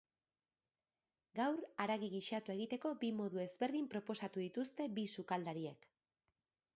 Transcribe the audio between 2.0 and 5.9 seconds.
gisatua egiteko bi modu ezberdin proposatu dituzte bi sukaldariek.